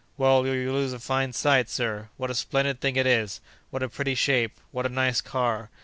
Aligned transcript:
"Well, 0.17 0.47
you'll 0.47 0.73
lose 0.73 0.93
a 0.93 0.99
fine 0.99 1.31
sight, 1.31 1.69
sir. 1.69 2.09
What 2.17 2.31
a 2.31 2.33
splendid 2.33 2.81
thing 2.81 2.95
it 2.95 3.05
is! 3.05 3.39
What 3.69 3.83
a 3.83 3.87
pretty 3.87 4.15
shape! 4.15 4.59
What 4.71 4.87
a 4.87 4.89
nice 4.89 5.21
car! 5.21 5.69